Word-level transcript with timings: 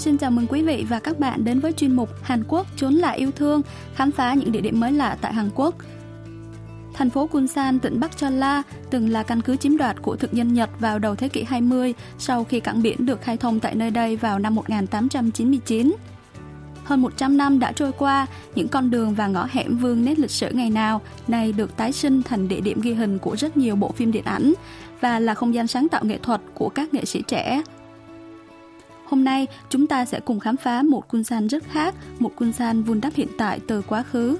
Xin 0.00 0.18
chào 0.18 0.30
mừng 0.30 0.46
quý 0.46 0.62
vị 0.62 0.86
và 0.88 0.98
các 0.98 1.18
bạn 1.18 1.44
đến 1.44 1.60
với 1.60 1.72
chuyên 1.72 1.96
mục 1.96 2.08
Hàn 2.22 2.44
Quốc 2.48 2.66
trốn 2.76 2.94
là 2.94 3.10
yêu 3.10 3.30
thương, 3.30 3.62
khám 3.94 4.12
phá 4.12 4.34
những 4.34 4.52
địa 4.52 4.60
điểm 4.60 4.80
mới 4.80 4.92
lạ 4.92 5.16
tại 5.20 5.34
Hàn 5.34 5.50
Quốc. 5.54 5.74
Thành 6.94 7.10
phố 7.10 7.26
Kunsan, 7.26 7.78
tỉnh 7.78 8.00
Bắc 8.00 8.16
Cholla 8.16 8.62
từng 8.90 9.08
là 9.08 9.22
căn 9.22 9.40
cứ 9.40 9.56
chiếm 9.56 9.76
đoạt 9.76 10.02
của 10.02 10.16
thực 10.16 10.32
dân 10.32 10.54
Nhật 10.54 10.70
vào 10.80 10.98
đầu 10.98 11.14
thế 11.14 11.28
kỷ 11.28 11.42
20 11.42 11.94
sau 12.18 12.44
khi 12.44 12.60
cảng 12.60 12.82
biển 12.82 13.06
được 13.06 13.22
khai 13.22 13.36
thông 13.36 13.60
tại 13.60 13.74
nơi 13.74 13.90
đây 13.90 14.16
vào 14.16 14.38
năm 14.38 14.54
1899. 14.54 15.94
Hơn 16.84 17.02
100 17.02 17.36
năm 17.36 17.58
đã 17.58 17.72
trôi 17.72 17.92
qua, 17.92 18.26
những 18.54 18.68
con 18.68 18.90
đường 18.90 19.14
và 19.14 19.26
ngõ 19.26 19.46
hẻm 19.50 19.78
vương 19.78 20.04
nét 20.04 20.18
lịch 20.18 20.30
sử 20.30 20.50
ngày 20.52 20.70
nào 20.70 21.00
nay 21.28 21.52
được 21.52 21.76
tái 21.76 21.92
sinh 21.92 22.22
thành 22.22 22.48
địa 22.48 22.60
điểm 22.60 22.80
ghi 22.80 22.94
hình 22.94 23.18
của 23.18 23.36
rất 23.36 23.56
nhiều 23.56 23.76
bộ 23.76 23.92
phim 23.92 24.12
điện 24.12 24.24
ảnh 24.24 24.52
và 25.00 25.20
là 25.20 25.34
không 25.34 25.54
gian 25.54 25.66
sáng 25.66 25.88
tạo 25.88 26.04
nghệ 26.04 26.18
thuật 26.22 26.40
của 26.54 26.68
các 26.68 26.94
nghệ 26.94 27.04
sĩ 27.04 27.22
trẻ. 27.26 27.62
Hôm 29.10 29.24
nay, 29.24 29.46
chúng 29.68 29.86
ta 29.86 30.04
sẽ 30.04 30.20
cùng 30.20 30.40
khám 30.40 30.56
phá 30.56 30.82
một 30.82 31.08
Kunsan 31.08 31.46
rất 31.46 31.64
khác, 31.64 31.94
một 32.18 32.32
Kunsan 32.36 32.82
vun 32.82 33.00
đắp 33.00 33.14
hiện 33.14 33.28
tại 33.38 33.60
từ 33.66 33.82
quá 33.82 34.02
khứ. 34.02 34.36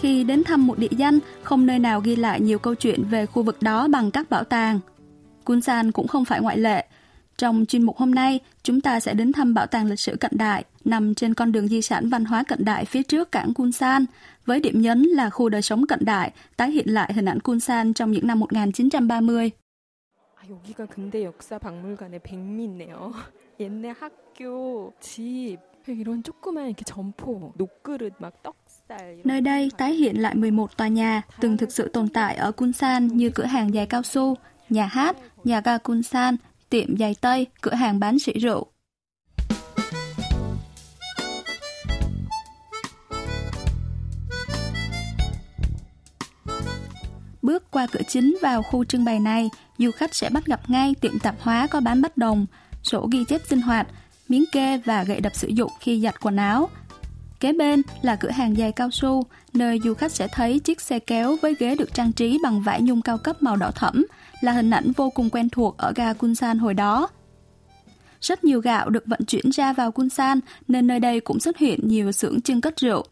Khi 0.00 0.24
đến 0.24 0.44
thăm 0.44 0.66
một 0.66 0.78
địa 0.78 0.88
danh, 0.90 1.18
không 1.42 1.66
nơi 1.66 1.78
nào 1.78 2.00
ghi 2.00 2.16
lại 2.16 2.40
nhiều 2.40 2.58
câu 2.58 2.74
chuyện 2.74 3.04
về 3.04 3.26
khu 3.26 3.42
vực 3.42 3.62
đó 3.62 3.88
bằng 3.88 4.10
các 4.10 4.30
bảo 4.30 4.44
tàng. 4.44 4.80
Kunsan 5.44 5.92
cũng 5.92 6.08
không 6.08 6.24
phải 6.24 6.40
ngoại 6.40 6.58
lệ. 6.58 6.86
Trong 7.37 7.65
chuyên 7.65 7.83
mục 7.83 7.97
hôm 7.97 8.15
nay, 8.15 8.39
chúng 8.63 8.81
ta 8.81 8.99
sẽ 8.99 9.13
đến 9.13 9.31
thăm 9.31 9.53
bảo 9.53 9.67
tàng 9.67 9.85
lịch 9.85 9.99
sử 9.99 10.15
cận 10.15 10.31
đại 10.35 10.63
nằm 10.85 11.15
trên 11.15 11.33
con 11.33 11.51
đường 11.51 11.67
di 11.67 11.81
sản 11.81 12.09
văn 12.09 12.25
hóa 12.25 12.43
cận 12.43 12.65
đại 12.65 12.85
phía 12.85 13.03
trước 13.03 13.31
cảng 13.31 13.53
Kunsan, 13.53 14.05
với 14.45 14.59
điểm 14.59 14.81
nhấn 14.81 15.03
là 15.03 15.29
khu 15.29 15.49
đời 15.49 15.61
sống 15.61 15.87
cận 15.87 15.99
đại, 16.05 16.31
tái 16.57 16.71
hiện 16.71 16.89
lại 16.89 17.13
hình 17.13 17.25
ảnh 17.25 17.39
Kunsan 17.39 17.93
trong 17.93 18.11
những 18.11 18.27
năm 18.27 18.39
1930. 18.39 19.51
아, 20.35 20.43
여기가 20.49 20.85
근대 20.85 21.25
역사 21.25 21.59
박물관의 21.59 22.19
백미네요. 22.23 23.11
옛날 23.59 23.95
학교, 23.99 24.93
집, 24.99 25.57
이런 25.87 26.21
조그만 26.23 26.67
이렇게 26.67 26.83
점포, 26.83 27.53
녹그릇, 27.57 28.13
막 28.19 28.43
떡, 28.43 28.55
Nơi 29.23 29.41
đây 29.41 29.71
tái 29.77 29.93
hiện 29.93 30.21
lại 30.21 30.35
11 30.35 30.77
tòa 30.77 30.87
nhà 30.87 31.21
từng 31.39 31.57
thực 31.57 31.71
sự 31.71 31.87
tồn 31.87 32.09
tại 32.09 32.35
ở 32.35 32.51
Kunsan 32.51 33.07
như 33.07 33.29
cửa 33.29 33.45
hàng 33.45 33.71
giày 33.73 33.85
cao 33.85 34.03
su, 34.03 34.35
nhà 34.69 34.85
hát, 34.85 35.17
nhà 35.43 35.61
ga 35.61 35.77
Kunsan, 35.77 36.35
tiệm 36.72 36.96
giày 36.96 37.14
Tây, 37.20 37.46
cửa 37.60 37.74
hàng 37.74 38.00
bán 38.00 38.18
sỉ 38.18 38.32
rượu. 38.32 38.66
Bước 47.42 47.70
qua 47.70 47.86
cửa 47.92 48.00
chính 48.08 48.36
vào 48.42 48.62
khu 48.62 48.84
trưng 48.84 49.04
bày 49.04 49.20
này, 49.20 49.48
du 49.78 49.90
khách 49.90 50.14
sẽ 50.14 50.30
bắt 50.30 50.46
gặp 50.46 50.70
ngay 50.70 50.94
tiệm 51.00 51.18
tạp 51.18 51.34
hóa 51.40 51.66
có 51.66 51.80
bán 51.80 52.02
bất 52.02 52.16
đồng, 52.16 52.46
sổ 52.82 53.08
ghi 53.12 53.24
chép 53.28 53.40
sinh 53.48 53.60
hoạt, 53.60 53.86
miếng 54.28 54.44
kê 54.52 54.78
và 54.78 55.04
gậy 55.04 55.20
đập 55.20 55.32
sử 55.34 55.48
dụng 55.48 55.70
khi 55.80 56.00
giặt 56.00 56.20
quần 56.20 56.36
áo– 56.36 56.68
Kế 57.42 57.52
bên 57.52 57.82
là 58.02 58.16
cửa 58.16 58.30
hàng 58.30 58.54
giày 58.56 58.72
cao 58.72 58.90
su, 58.90 59.22
nơi 59.52 59.80
du 59.84 59.94
khách 59.94 60.12
sẽ 60.12 60.28
thấy 60.32 60.58
chiếc 60.58 60.80
xe 60.80 60.98
kéo 60.98 61.36
với 61.42 61.54
ghế 61.58 61.74
được 61.74 61.94
trang 61.94 62.12
trí 62.12 62.38
bằng 62.42 62.62
vải 62.62 62.82
nhung 62.82 63.02
cao 63.02 63.18
cấp 63.18 63.42
màu 63.42 63.56
đỏ 63.56 63.70
thẫm, 63.74 64.06
là 64.40 64.52
hình 64.52 64.70
ảnh 64.70 64.92
vô 64.96 65.10
cùng 65.10 65.30
quen 65.30 65.48
thuộc 65.48 65.76
ở 65.78 65.92
ga 65.96 66.12
Kunsan 66.12 66.58
hồi 66.58 66.74
đó. 66.74 67.08
Rất 68.20 68.44
nhiều 68.44 68.60
gạo 68.60 68.90
được 68.90 69.06
vận 69.06 69.24
chuyển 69.24 69.50
ra 69.50 69.72
vào 69.72 69.92
Kunsan 69.92 70.40
nên 70.68 70.86
nơi 70.86 71.00
đây 71.00 71.20
cũng 71.20 71.40
xuất 71.40 71.58
hiện 71.58 71.80
nhiều 71.88 72.12
xưởng 72.12 72.40
trưng 72.40 72.60
cất 72.60 72.76
rượu. 72.76 73.04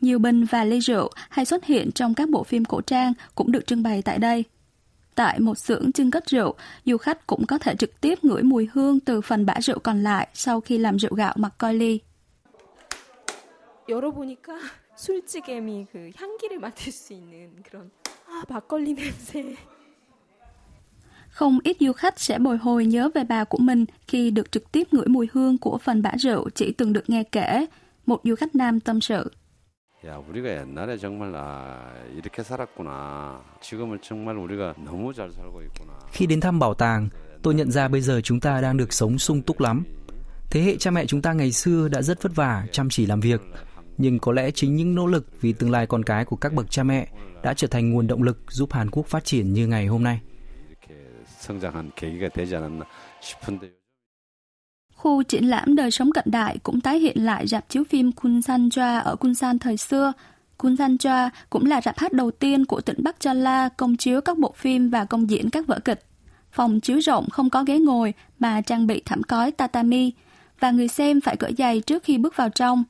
Nhiều 0.00 0.18
bình 0.18 0.44
và 0.44 0.64
ly 0.64 0.78
rượu 0.78 1.10
hay 1.30 1.44
xuất 1.44 1.64
hiện 1.64 1.92
trong 1.92 2.14
các 2.14 2.28
bộ 2.28 2.44
phim 2.44 2.64
cổ 2.64 2.80
trang 2.80 3.12
cũng 3.34 3.52
được 3.52 3.66
trưng 3.66 3.82
bày 3.82 4.02
tại 4.02 4.18
đây. 4.18 4.44
Tại 5.14 5.40
một 5.40 5.58
xưởng 5.58 5.92
trưng 5.92 6.10
cất 6.10 6.26
rượu, 6.26 6.54
du 6.84 6.96
khách 6.96 7.26
cũng 7.26 7.46
có 7.46 7.58
thể 7.58 7.74
trực 7.74 8.00
tiếp 8.00 8.24
ngửi 8.24 8.42
mùi 8.42 8.68
hương 8.72 9.00
từ 9.00 9.20
phần 9.20 9.46
bã 9.46 9.54
rượu 9.60 9.78
còn 9.78 10.02
lại 10.02 10.28
sau 10.34 10.60
khi 10.60 10.78
làm 10.78 10.96
rượu 10.96 11.14
gạo 11.14 11.34
mặc 11.36 11.54
coi 11.58 11.74
ly. 11.74 12.00
열어보니까 13.89 14.53
술찌개미 14.95 15.87
그 15.91 16.11
향기를 16.15 16.59
맡을 16.59 16.91
수 16.91 17.13
있는 17.13 17.49
그런 17.63 17.91
아, 18.27 18.43
막걸리 18.49 18.93
냄새. 18.93 19.55
Không 21.29 21.59
ít 21.63 21.77
du 21.79 21.93
khách 21.93 22.19
sẽ 22.19 22.39
bồi 22.39 22.57
hồi 22.57 22.85
nhớ 22.85 23.09
về 23.15 23.23
bà 23.23 23.43
của 23.43 23.57
mình 23.57 23.85
khi 24.07 24.31
được 24.31 24.51
trực 24.51 24.71
tiếp 24.71 24.87
ngửi 24.93 25.07
mùi 25.07 25.27
hương 25.33 25.57
của 25.57 25.77
phần 25.77 26.01
bã 26.01 26.11
rượu 26.17 26.49
chỉ 26.49 26.71
từng 26.71 26.93
được 26.93 27.09
nghe 27.09 27.23
kể. 27.23 27.65
Một 28.05 28.21
du 28.23 28.35
khách 28.35 28.55
nam 28.55 28.79
tâm 28.79 29.01
sự. 29.01 29.31
야, 30.05 30.17
우리가 30.29 30.49
옛날에 30.49 30.97
정말 30.97 31.33
아, 31.35 31.93
이렇게 32.13 32.43
살았구나. 32.43 33.41
지금은 33.61 33.99
정말 34.01 34.37
우리가 34.37 34.75
너무 34.77 35.13
잘 35.13 35.31
살고 35.31 35.61
있구나. 35.61 35.93
Khi 36.11 36.25
đến 36.25 36.41
thăm 36.41 36.59
bảo 36.59 36.73
tàng, 36.73 37.09
tôi 37.41 37.53
nhận 37.53 37.71
ra 37.71 37.87
bây 37.87 38.01
giờ 38.01 38.21
chúng 38.23 38.39
ta 38.39 38.61
đang 38.61 38.77
được 38.77 38.93
sống 38.93 39.17
sung 39.17 39.41
túc 39.41 39.59
lắm. 39.59 39.83
Thế 40.49 40.61
hệ 40.61 40.75
cha 40.77 40.91
mẹ 40.91 41.05
chúng 41.05 41.21
ta 41.21 41.33
ngày 41.33 41.51
xưa 41.51 41.87
đã 41.87 42.01
rất 42.01 42.23
vất 42.23 42.35
vả, 42.35 42.65
chăm 42.71 42.89
chỉ 42.89 43.05
làm 43.05 43.19
việc, 43.19 43.41
nhưng 43.98 44.18
có 44.18 44.32
lẽ 44.32 44.50
chính 44.50 44.76
những 44.76 44.94
nỗ 44.94 45.06
lực 45.06 45.40
vì 45.40 45.52
tương 45.52 45.70
lai 45.70 45.86
con 45.86 46.02
cái 46.02 46.24
của 46.24 46.36
các 46.36 46.52
bậc 46.52 46.70
cha 46.70 46.82
mẹ 46.82 47.08
đã 47.42 47.54
trở 47.54 47.68
thành 47.68 47.90
nguồn 47.90 48.06
động 48.06 48.22
lực 48.22 48.38
giúp 48.50 48.72
Hàn 48.72 48.90
Quốc 48.90 49.06
phát 49.06 49.24
triển 49.24 49.52
như 49.52 49.66
ngày 49.66 49.86
hôm 49.86 50.02
nay. 50.02 50.20
Khu 54.94 55.22
triển 55.22 55.44
lãm 55.44 55.74
đời 55.76 55.90
sống 55.90 56.12
cận 56.12 56.24
đại 56.26 56.58
cũng 56.62 56.80
tái 56.80 56.98
hiện 56.98 57.24
lại 57.24 57.46
rạp 57.46 57.68
chiếu 57.68 57.84
phim 57.84 58.10
Kunsanja 58.10 59.02
ở 59.02 59.16
Kunsan 59.16 59.58
thời 59.58 59.76
xưa. 59.76 60.12
Kunsanja 60.58 61.30
cũng 61.50 61.66
là 61.66 61.80
rạp 61.80 61.98
hát 61.98 62.12
đầu 62.12 62.30
tiên 62.30 62.64
của 62.64 62.80
tỉnh 62.80 62.96
Bắc 63.02 63.20
Cholla 63.20 63.68
công 63.68 63.96
chiếu 63.96 64.20
các 64.20 64.38
bộ 64.38 64.52
phim 64.56 64.90
và 64.90 65.04
công 65.04 65.30
diễn 65.30 65.50
các 65.50 65.66
vở 65.66 65.78
kịch. 65.84 66.04
Phòng 66.52 66.80
chiếu 66.80 66.98
rộng 66.98 67.30
không 67.30 67.50
có 67.50 67.64
ghế 67.64 67.78
ngồi 67.78 68.14
mà 68.38 68.60
trang 68.60 68.86
bị 68.86 69.02
thảm 69.04 69.22
cói 69.22 69.50
tatami 69.50 70.12
và 70.60 70.70
người 70.70 70.88
xem 70.88 71.20
phải 71.20 71.36
cởi 71.36 71.54
giày 71.58 71.80
trước 71.80 72.04
khi 72.04 72.18
bước 72.18 72.36
vào 72.36 72.48
trong. 72.48 72.84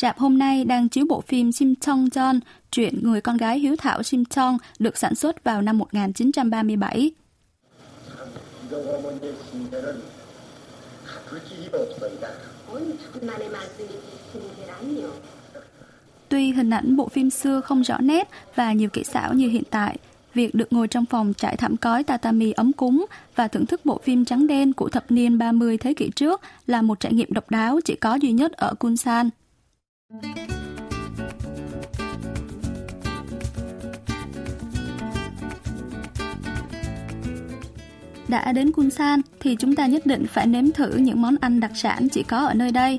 Rạp 0.00 0.18
hôm 0.18 0.38
nay 0.38 0.64
đang 0.64 0.88
chiếu 0.88 1.04
bộ 1.08 1.20
phim 1.20 1.52
Sim 1.52 1.74
Chong 1.74 2.04
John, 2.04 2.40
chuyện 2.70 2.98
người 3.02 3.20
con 3.20 3.36
gái 3.36 3.58
hiếu 3.58 3.76
thảo 3.78 4.02
Sim 4.02 4.24
Chong 4.24 4.58
được 4.78 4.98
sản 4.98 5.14
xuất 5.14 5.44
vào 5.44 5.62
năm 5.62 5.78
1937. 5.78 7.10
Tuy 16.28 16.52
hình 16.52 16.70
ảnh 16.70 16.96
bộ 16.96 17.08
phim 17.08 17.30
xưa 17.30 17.60
không 17.60 17.84
rõ 17.84 17.98
nét 17.98 18.28
và 18.54 18.72
nhiều 18.72 18.88
kỹ 18.92 19.04
xảo 19.04 19.34
như 19.34 19.48
hiện 19.48 19.64
tại, 19.70 19.98
việc 20.34 20.54
được 20.54 20.72
ngồi 20.72 20.88
trong 20.88 21.06
phòng 21.06 21.32
trải 21.34 21.56
thảm 21.56 21.76
cói 21.76 22.04
tatami 22.04 22.52
ấm 22.52 22.72
cúng 22.72 23.06
và 23.34 23.48
thưởng 23.48 23.66
thức 23.66 23.80
bộ 23.84 24.00
phim 24.04 24.24
trắng 24.24 24.46
đen 24.46 24.72
của 24.72 24.88
thập 24.88 25.10
niên 25.10 25.38
30 25.38 25.78
thế 25.78 25.94
kỷ 25.94 26.10
trước 26.10 26.40
là 26.66 26.82
một 26.82 27.00
trải 27.00 27.12
nghiệm 27.12 27.32
độc 27.32 27.50
đáo 27.50 27.80
chỉ 27.84 27.94
có 27.94 28.14
duy 28.14 28.32
nhất 28.32 28.52
ở 28.52 28.74
Kunsan. 28.74 29.30
Đã 30.08 30.20
đến 38.52 38.72
Kunsan 38.72 39.20
thì 39.40 39.56
chúng 39.56 39.74
ta 39.74 39.86
nhất 39.86 40.06
định 40.06 40.26
phải 40.26 40.46
nếm 40.46 40.70
thử 40.70 40.96
những 40.96 41.22
món 41.22 41.36
ăn 41.40 41.60
đặc 41.60 41.70
sản 41.74 42.08
chỉ 42.08 42.22
có 42.22 42.38
ở 42.38 42.54
nơi 42.54 42.72
đây. 42.72 42.98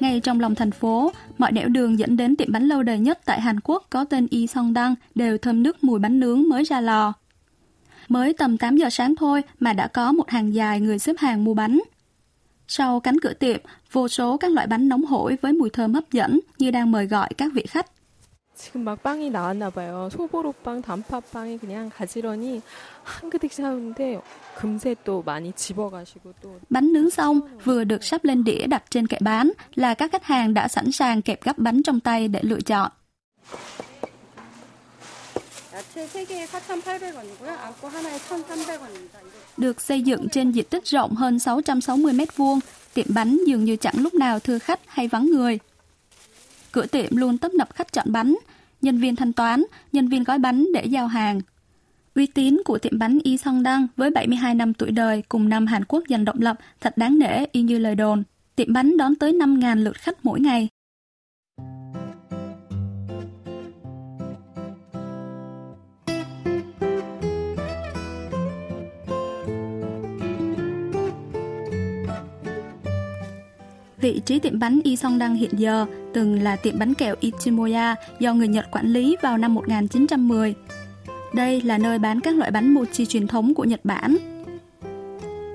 Ngay 0.00 0.20
trong 0.20 0.40
lòng 0.40 0.54
thành 0.54 0.70
phố, 0.70 1.12
mọi 1.38 1.52
nẻo 1.52 1.68
đường 1.68 1.98
dẫn 1.98 2.16
đến 2.16 2.36
tiệm 2.36 2.52
bánh 2.52 2.68
lâu 2.68 2.82
đời 2.82 2.98
nhất 2.98 3.18
tại 3.24 3.40
Hàn 3.40 3.60
Quốc 3.60 3.86
có 3.90 4.04
tên 4.04 4.26
Y 4.30 4.46
Song 4.46 4.74
Đăng 4.74 4.94
đều 5.14 5.38
thơm 5.38 5.62
nước 5.62 5.84
mùi 5.84 5.98
bánh 5.98 6.20
nướng 6.20 6.48
mới 6.48 6.64
ra 6.64 6.80
lò. 6.80 7.12
Mới 8.08 8.32
tầm 8.32 8.58
8 8.58 8.76
giờ 8.76 8.90
sáng 8.90 9.16
thôi 9.16 9.42
mà 9.60 9.72
đã 9.72 9.86
có 9.86 10.12
một 10.12 10.30
hàng 10.30 10.54
dài 10.54 10.80
người 10.80 10.98
xếp 10.98 11.16
hàng 11.18 11.44
mua 11.44 11.54
bánh. 11.54 11.80
Sau 12.68 13.00
cánh 13.00 13.20
cửa 13.20 13.32
tiệm, 13.32 13.60
vô 13.95 14.07
số 14.07 14.37
các 14.37 14.51
loại 14.51 14.67
bánh 14.67 14.89
nóng 14.89 15.05
hổi 15.05 15.37
với 15.41 15.53
mùi 15.53 15.69
thơm 15.69 15.93
hấp 15.93 16.11
dẫn 16.11 16.39
như 16.57 16.71
đang 16.71 16.91
mời 16.91 17.05
gọi 17.07 17.29
các 17.37 17.51
vị 17.53 17.65
khách. 17.69 17.85
지금 18.61 18.83
막 18.83 19.01
빵이 19.01 19.31
나왔나 19.31 19.71
봐요. 19.71 20.09
소보로빵, 20.11 20.83
단팥빵이 20.83 21.57
그냥 21.57 21.89
가지런히 21.89 22.61
한 23.03 23.29
그릇씩 23.29 23.65
하는데 23.65 24.21
금세 24.55 24.95
또 25.03 25.23
많이 25.25 25.51
집어가시고 25.53 26.33
또 26.41 26.59
Bánh 26.69 26.93
nướng 26.93 27.09
xong 27.09 27.39
vừa 27.63 27.83
được 27.83 28.03
sắp 28.03 28.23
lên 28.23 28.43
đĩa 28.43 28.67
đặt 28.67 28.83
trên 28.89 29.07
kệ 29.07 29.17
bán 29.21 29.51
là 29.75 29.93
các 29.93 30.11
khách 30.11 30.23
hàng 30.23 30.53
đã 30.53 30.67
sẵn 30.67 30.91
sàng 30.91 31.21
kẹp 31.21 31.43
gắp 31.43 31.57
bánh 31.57 31.83
trong 31.83 31.99
tay 31.99 32.27
để 32.27 32.39
lựa 32.43 32.61
chọn. 32.61 32.91
Được 39.56 39.80
xây 39.80 40.02
dựng 40.02 40.28
trên 40.28 40.50
diện 40.50 40.64
tích 40.70 40.84
rộng 40.84 41.14
hơn 41.14 41.38
660 41.38 42.12
m2, 42.12 42.60
tiệm 42.94 43.06
bánh 43.08 43.40
dường 43.46 43.64
như 43.64 43.76
chẳng 43.76 43.94
lúc 43.96 44.14
nào 44.14 44.40
thưa 44.40 44.58
khách 44.58 44.80
hay 44.86 45.08
vắng 45.08 45.26
người. 45.26 45.58
Cửa 46.72 46.86
tiệm 46.86 47.16
luôn 47.16 47.38
tấp 47.38 47.54
nập 47.54 47.74
khách 47.74 47.92
chọn 47.92 48.12
bánh, 48.12 48.36
nhân 48.82 48.98
viên 48.98 49.16
thanh 49.16 49.32
toán, 49.32 49.62
nhân 49.92 50.08
viên 50.08 50.24
gói 50.24 50.38
bánh 50.38 50.66
để 50.74 50.84
giao 50.84 51.06
hàng. 51.06 51.40
Uy 52.14 52.26
tín 52.26 52.62
của 52.64 52.78
tiệm 52.78 52.98
bánh 52.98 53.18
Y 53.22 53.36
Song 53.36 53.62
Đăng 53.62 53.86
với 53.96 54.10
72 54.10 54.54
năm 54.54 54.74
tuổi 54.74 54.90
đời 54.90 55.22
cùng 55.28 55.48
năm 55.48 55.66
Hàn 55.66 55.84
Quốc 55.84 56.04
giành 56.08 56.24
độc 56.24 56.40
lập 56.40 56.56
thật 56.80 56.98
đáng 56.98 57.18
nể 57.18 57.44
y 57.52 57.62
như 57.62 57.78
lời 57.78 57.94
đồn. 57.94 58.22
Tiệm 58.56 58.72
bánh 58.72 58.96
đón 58.96 59.14
tới 59.14 59.32
5.000 59.32 59.82
lượt 59.82 59.96
khách 59.96 60.24
mỗi 60.24 60.40
ngày. 60.40 60.68
Vị 74.00 74.20
trí 74.26 74.38
tiệm 74.38 74.58
bánh 74.58 74.80
Y 74.84 74.96
Song 74.96 75.18
Đăng 75.18 75.34
hiện 75.34 75.50
giờ 75.56 75.86
từng 76.14 76.42
là 76.42 76.56
tiệm 76.56 76.78
bánh 76.78 76.94
kẹo 76.94 77.14
Ichimoya 77.20 77.94
do 78.18 78.34
người 78.34 78.48
Nhật 78.48 78.66
quản 78.70 78.86
lý 78.86 79.16
vào 79.22 79.38
năm 79.38 79.54
1910. 79.54 80.54
Đây 81.34 81.62
là 81.62 81.78
nơi 81.78 81.98
bán 81.98 82.20
các 82.20 82.36
loại 82.36 82.50
bánh 82.50 82.74
mochi 82.74 83.06
truyền 83.06 83.26
thống 83.26 83.54
của 83.54 83.64
Nhật 83.64 83.80
Bản. 83.84 84.16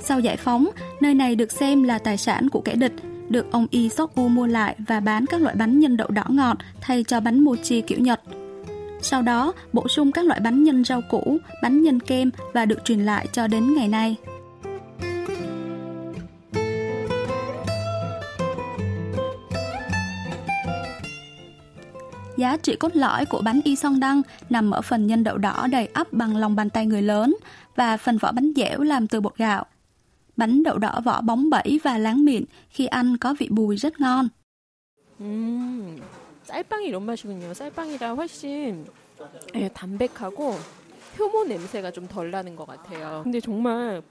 Sau 0.04 0.20
giải 0.20 0.38
phóng, 0.38 0.70
nơi 1.02 1.14
này 1.14 1.36
được 1.36 1.52
xem 1.52 1.84
là 1.84 2.00
tài 2.00 2.18
sản 2.18 2.50
của 2.50 2.62
kẻ 2.62 2.76
địch, 2.76 2.94
được 3.30 3.52
ông 3.52 3.68
Y 3.72 3.90
Sok 3.90 4.16
U 4.16 4.28
mua 4.28 4.48
lại 4.48 4.76
và 4.88 5.00
bán 5.00 5.26
các 5.26 5.42
loại 5.42 5.56
bánh 5.56 5.80
nhân 5.80 5.98
đậu 5.98 6.08
đỏ 6.08 6.24
ngọt 6.30 6.58
thay 6.82 7.04
cho 7.08 7.20
bánh 7.20 7.40
mochi 7.40 7.82
kiểu 7.82 8.00
Nhật. 8.00 8.22
Sau 9.02 9.22
đó, 9.22 9.54
bổ 9.74 9.88
sung 9.88 10.12
các 10.12 10.26
loại 10.26 10.40
bánh 10.40 10.64
nhân 10.64 10.84
rau 10.84 11.02
củ, 11.10 11.38
bánh 11.64 11.82
nhân 11.82 12.00
kem 12.00 12.30
và 12.54 12.66
được 12.66 12.86
truyền 12.86 13.00
lại 13.00 13.28
cho 13.32 13.48
đến 13.48 13.76
ngày 13.76 13.88
nay. 13.88 14.16
Giá 22.41 22.57
trị 22.57 22.77
cốt 22.77 22.97
lõi 22.97 23.27
của 23.27 23.43
bánh 23.45 23.61
y 23.65 23.77
song 23.77 24.01
đăng 24.01 24.23
nằm 24.51 24.71
ở 24.71 24.83
phần 24.83 25.07
nhân 25.07 25.25
đậu 25.25 25.39
đỏ 25.39 25.67
đầy 25.71 25.87
ắp 25.87 26.13
bằng 26.13 26.37
lòng 26.37 26.57
bàn 26.57 26.71
tay 26.71 26.87
người 26.87 27.03
lớn 27.03 27.37
và 27.77 27.97
phần 27.97 28.19
vỏ 28.19 28.33
bánh 28.33 28.53
dẻo 28.57 28.81
làm 28.81 29.09
từ 29.09 29.21
bột 29.21 29.37
gạo. 29.37 29.65
Bánh 30.37 30.63
đậu 30.63 30.79
đỏ 30.79 31.01
vỏ 31.05 31.21
bóng 31.21 31.51
bẩy 31.51 31.81
và 31.85 31.99
láng 31.99 32.25
miệng 32.25 32.45
khi 32.71 32.87
ăn 32.87 33.17
có 33.17 33.35
vị 33.39 33.49
bùi 33.51 33.77
rất 33.77 34.01
ngon. 34.01 34.29
음, 35.21 36.01
쌀빵이 36.45 36.87
이런 36.87 37.03
맛이군요. 37.07 37.55
쌀빵이라 37.55 38.15
훨씬 38.15 38.87
예, 39.55 39.69
담백하고 39.69 40.59
효모 41.19 41.45
냄새가 41.45 41.91
좀 41.91 42.07
덜 42.07 42.31
나는 42.31 42.55
것 42.55 42.67
같아요. 42.67 43.23
근데 43.25 43.41
정말 43.41 44.03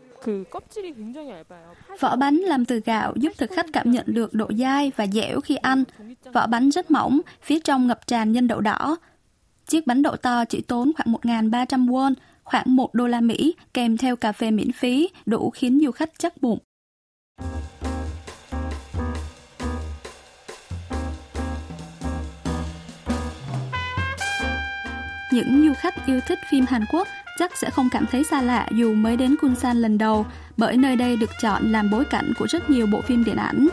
Vỏ 2.00 2.16
bánh 2.16 2.36
làm 2.36 2.64
từ 2.64 2.80
gạo 2.80 3.12
giúp 3.16 3.32
thực 3.38 3.50
khách 3.50 3.66
cảm 3.72 3.90
nhận 3.90 4.04
được 4.06 4.34
độ 4.34 4.50
dai 4.58 4.92
và 4.96 5.06
dẻo 5.06 5.40
khi 5.40 5.56
ăn. 5.56 5.84
Vỏ 6.32 6.46
bánh 6.46 6.70
rất 6.70 6.90
mỏng, 6.90 7.20
phía 7.42 7.60
trong 7.60 7.86
ngập 7.86 8.06
tràn 8.06 8.32
nhân 8.32 8.48
đậu 8.48 8.60
đỏ. 8.60 8.96
Chiếc 9.66 9.86
bánh 9.86 10.02
đậu 10.02 10.16
to 10.16 10.44
chỉ 10.44 10.60
tốn 10.60 10.92
khoảng 10.96 11.12
1.300 11.12 11.86
won, 11.86 12.14
khoảng 12.44 12.76
1 12.76 12.94
đô 12.94 13.06
la 13.06 13.20
Mỹ, 13.20 13.54
kèm 13.74 13.96
theo 13.96 14.16
cà 14.16 14.32
phê 14.32 14.50
miễn 14.50 14.72
phí, 14.72 15.08
đủ 15.26 15.50
khiến 15.50 15.80
du 15.84 15.90
khách 15.90 16.10
chắc 16.18 16.42
bụng. 16.42 16.58
Những 25.32 25.66
du 25.66 25.74
khách 25.76 25.94
yêu 26.06 26.20
thích 26.26 26.38
phim 26.50 26.64
Hàn 26.68 26.84
Quốc 26.92 27.08
chắc 27.40 27.58
sẽ 27.58 27.70
không 27.70 27.88
cảm 27.90 28.06
thấy 28.06 28.24
xa 28.24 28.42
lạ 28.42 28.68
dù 28.72 28.94
mới 28.94 29.16
đến 29.16 29.36
Kunsan 29.40 29.82
lần 29.82 29.98
đầu, 29.98 30.26
bởi 30.56 30.76
nơi 30.76 30.96
đây 30.96 31.16
được 31.16 31.30
chọn 31.42 31.72
làm 31.72 31.90
bối 31.90 32.04
cảnh 32.04 32.32
của 32.38 32.46
rất 32.46 32.70
nhiều 32.70 32.86
bộ 32.86 33.00
phim 33.00 33.24
điện 33.24 33.36
ảnh. 33.36 33.68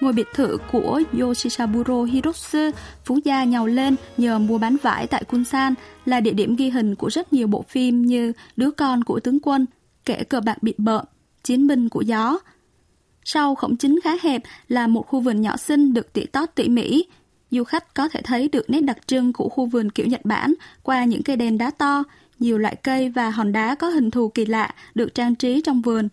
Ngôi 0.00 0.12
biệt 0.12 0.26
thự 0.34 0.58
của 0.72 1.02
Yoshisaburo 1.20 2.02
Hiroshi, 2.02 2.70
phú 3.04 3.18
gia 3.24 3.44
nhào 3.44 3.66
lên 3.66 3.96
nhờ 4.16 4.38
mua 4.38 4.58
bán 4.58 4.76
vải 4.82 5.06
tại 5.06 5.24
Kunsan, 5.24 5.74
là 6.04 6.20
địa 6.20 6.32
điểm 6.32 6.56
ghi 6.56 6.70
hình 6.70 6.94
của 6.94 7.08
rất 7.08 7.32
nhiều 7.32 7.46
bộ 7.46 7.64
phim 7.68 8.02
như 8.02 8.32
Đứa 8.56 8.70
con 8.70 9.04
của 9.04 9.20
tướng 9.20 9.38
quân, 9.42 9.66
Kẻ 10.04 10.24
cờ 10.24 10.40
bạc 10.40 10.62
bị 10.62 10.74
bợm, 10.78 11.04
Chiến 11.44 11.66
binh 11.66 11.88
của 11.88 12.00
gió. 12.00 12.38
Sau 13.24 13.54
khổng 13.54 13.76
chính 13.76 13.98
khá 14.04 14.10
hẹp 14.22 14.42
là 14.68 14.86
một 14.86 15.06
khu 15.06 15.20
vườn 15.20 15.40
nhỏ 15.40 15.56
xinh 15.56 15.94
được 15.94 16.12
tỉ 16.12 16.26
tót 16.26 16.48
tỉ 16.54 16.68
mỉ. 16.68 17.04
Du 17.50 17.64
khách 17.64 17.94
có 17.94 18.08
thể 18.08 18.22
thấy 18.22 18.48
được 18.48 18.70
nét 18.70 18.80
đặc 18.80 18.98
trưng 19.06 19.32
của 19.32 19.48
khu 19.48 19.66
vườn 19.66 19.90
kiểu 19.90 20.06
Nhật 20.06 20.24
Bản 20.24 20.54
qua 20.82 21.04
những 21.04 21.22
cây 21.22 21.36
đèn 21.36 21.58
đá 21.58 21.70
to, 21.70 22.04
nhiều 22.38 22.58
loại 22.58 22.76
cây 22.76 23.08
và 23.08 23.30
hòn 23.30 23.52
đá 23.52 23.74
có 23.74 23.88
hình 23.88 24.10
thù 24.10 24.28
kỳ 24.28 24.44
lạ 24.46 24.74
được 24.94 25.14
trang 25.14 25.34
trí 25.34 25.60
trong 25.64 25.82
vườn. 25.82 26.08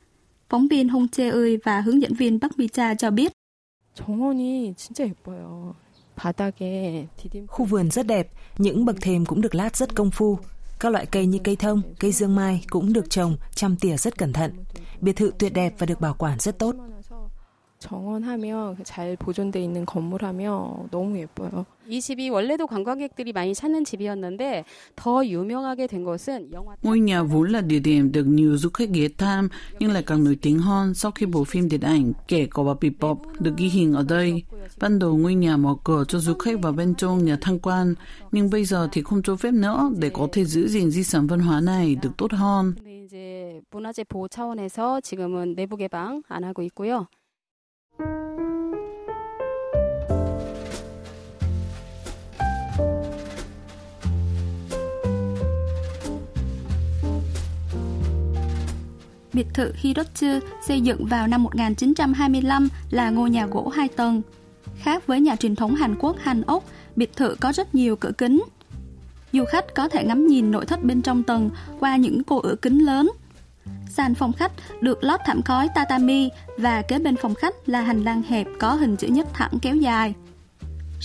Phóng 0.49 0.67
viên 0.67 0.89
Hong 0.89 1.07
Che 1.07 1.29
Ơi 1.29 1.59
và 1.63 1.81
hướng 1.81 2.01
dẫn 2.01 2.13
viên 2.13 2.39
Bắc 2.39 2.59
Micha 2.59 2.95
cho 2.95 3.11
biết. 3.11 3.31
Khu 7.47 7.65
vườn 7.65 7.91
rất 7.91 8.07
đẹp, 8.07 8.31
những 8.57 8.85
bậc 8.85 9.01
thềm 9.01 9.25
cũng 9.25 9.41
được 9.41 9.55
lát 9.55 9.77
rất 9.77 9.95
công 9.95 10.11
phu. 10.11 10.37
Các 10.79 10.91
loại 10.91 11.05
cây 11.05 11.25
như 11.25 11.39
cây 11.43 11.55
thông, 11.55 11.81
cây 11.99 12.11
dương 12.11 12.35
mai 12.35 12.65
cũng 12.69 12.93
được 12.93 13.09
trồng, 13.09 13.37
chăm 13.55 13.75
tỉa 13.75 13.97
rất 13.97 14.17
cẩn 14.17 14.33
thận. 14.33 14.51
Biệt 15.01 15.15
thự 15.15 15.31
tuyệt 15.39 15.53
đẹp 15.53 15.73
và 15.77 15.85
được 15.85 16.01
bảo 16.01 16.13
quản 16.13 16.39
rất 16.39 16.59
tốt. 16.59 16.75
많아서 17.82 17.82
정원하면 17.82 18.76
잘 18.82 19.16
보존돼 19.16 19.62
있는 19.62 19.86
건물하면 19.86 20.88
너무 20.90 21.19
예뻐요. 21.19 21.64
이 21.86 22.00
집이 22.00 22.28
원래도 22.28 22.66
관광객들이 22.66 23.32
많이 23.32 23.54
찾는 23.54 23.84
집이었는데 23.84 24.64
더 24.96 25.25
유명하게 25.25 25.86
된 25.86 26.04
것은 26.04 26.52
영화 26.52 26.76
Ngôi 26.82 27.00
nhà 27.00 27.22
vốn 27.22 27.52
là 27.52 27.60
địa 27.60 27.78
điểm 27.78 28.12
được 28.12 28.26
nhiều 28.26 28.56
du 28.56 28.70
khách 28.75 28.90
ghé 28.90 29.08
thăm 29.08 29.48
nhưng 29.78 29.92
lại 29.92 30.02
càng 30.02 30.25
nổi 30.25 30.38
tiếng 30.42 30.58
hơn 30.58 30.94
sau 30.94 31.10
khi 31.10 31.26
bộ 31.26 31.44
phim 31.44 31.69
điện 31.69 31.80
ảnh 31.80 32.12
Kẻ 32.28 32.46
có 32.50 32.64
bà 32.64 32.75
Bebop 32.80 33.22
được 33.40 33.56
ghi 33.56 33.69
hình 33.69 33.92
ở 33.92 34.04
đây. 34.08 34.42
Ban 34.80 34.98
đầu 34.98 35.16
ngôi 35.16 35.34
nhà 35.34 35.56
mở 35.56 35.75
cửa 35.84 36.04
cho 36.08 36.19
du 36.19 36.34
khách 36.34 36.60
vào 36.62 36.72
bên 36.72 36.94
trong 36.94 37.25
nhà 37.25 37.36
tham 37.40 37.58
quan, 37.58 37.94
nhưng 38.32 38.50
bây 38.50 38.64
giờ 38.64 38.88
thì 38.92 39.02
không 39.02 39.22
cho 39.22 39.36
phép 39.36 39.54
nữa 39.54 39.90
để 39.96 40.10
có 40.10 40.28
thể 40.32 40.44
giữ 40.44 40.69
gìn 40.69 40.90
di 40.90 41.02
sản 41.04 41.26
văn 41.26 41.40
hóa 41.40 41.60
này 41.60 41.96
được 42.02 42.10
tốt 42.19 42.32
hơn. 42.32 42.75
근데 42.75 43.04
이제 43.04 43.60
문화재 43.70 44.04
보호 44.04 44.28
차원에서 44.28 45.00
지금은 45.00 45.54
내부 45.54 45.76
개방 45.76 46.22
안 46.28 46.44
하고 46.44 46.62
있고요. 46.62 47.06
Biệt 59.33 59.47
thự 59.53 59.71
Hirotsu 59.75 60.27
xây 60.68 60.81
dựng 60.81 61.06
vào 61.06 61.27
năm 61.27 61.44
1925 61.44 62.69
là 62.89 63.09
ngôi 63.09 63.30
nhà 63.30 63.45
gỗ 63.45 63.68
hai 63.68 63.88
tầng. 63.88 64.21
Khác 64.77 65.07
với 65.07 65.21
nhà 65.21 65.35
truyền 65.35 65.56
thống 65.56 65.75
Hàn 65.75 65.95
Quốc 66.00 66.15
Hàn 66.19 66.41
ốc, 66.41 66.63
biệt 66.96 67.15
thự 67.15 67.36
có 67.39 67.51
rất 67.51 67.75
nhiều 67.75 67.96
cửa 67.96 68.12
kính. 68.17 68.43
Du 69.34 69.46
khách 69.46 69.75
có 69.75 69.88
thể 69.88 70.03
ngắm 70.03 70.27
nhìn 70.27 70.51
nội 70.51 70.65
thất 70.65 70.84
bên 70.84 71.01
trong 71.01 71.24
tầng 71.24 71.50
qua 71.79 71.96
những 71.96 72.24
cô 72.24 72.41
cửa 72.41 72.55
kính 72.62 72.79
lớn. 72.79 73.12
Sàn 73.89 74.15
phòng 74.15 74.34
khách 74.34 74.51
được 74.81 75.03
lót 75.03 75.19
thảm 75.25 75.41
khói 75.41 75.67
tatami 75.75 76.29
và 76.57 76.81
kế 76.81 77.00
bên 77.00 77.15
phòng 77.15 77.36
khách 77.36 77.69
là 77.69 77.81
hành 77.81 78.03
lang 78.03 78.22
hẹp 78.22 78.48
có 78.60 78.74
hình 78.74 78.96
chữ 78.96 79.07
nhất 79.07 79.27
thẳng 79.34 79.51
kéo 79.62 79.75
dài. 79.75 80.13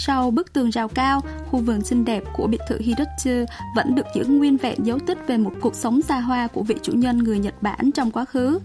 Sau 0.00 0.31
bức 0.31 0.52
tường 0.52 0.71
rào 0.71 0.88
cao, 0.88 1.21
khu 1.50 1.59
vườn 1.61 1.85
xinh 1.85 2.05
đẹp 2.05 2.23
của 2.33 2.47
biệt 2.47 2.61
thự 2.69 2.78
Hirochi 2.81 3.45
vẫn 3.76 3.95
được 3.95 4.07
giữ 4.14 4.25
nguyên 4.25 4.57
vẹn 4.57 4.87
dấu 4.87 4.99
tích 5.07 5.19
về 5.26 5.37
một 5.37 5.52
cuộc 5.61 5.75
sống 5.75 6.02
xa 6.02 6.21
hoa 6.21 6.47
của 6.47 6.62
vị 6.62 6.75
chủ 6.83 6.93
nhân 6.93 7.19
người 7.19 7.38
Nhật 7.38 7.62
Bản 7.62 7.90
trong 7.95 8.11
quá 8.11 8.25
khứ. 8.25 8.59